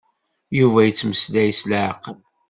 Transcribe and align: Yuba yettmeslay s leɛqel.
Yuba 0.59 0.79
yettmeslay 0.87 1.51
s 1.59 1.61
leɛqel. 1.69 2.17